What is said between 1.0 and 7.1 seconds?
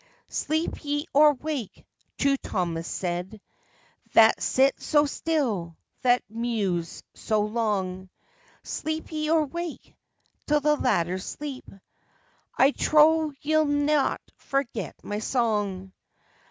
or wake," True Thomas said, "That sit so still, that muse